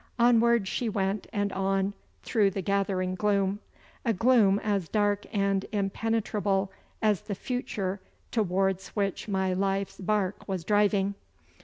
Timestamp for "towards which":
8.31-9.27